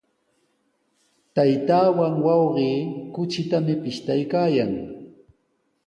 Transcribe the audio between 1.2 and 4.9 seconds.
Taytaawan wawqi kuchitami pishtaykaayan.